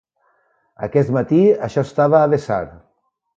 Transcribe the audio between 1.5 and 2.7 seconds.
això estava a vessar.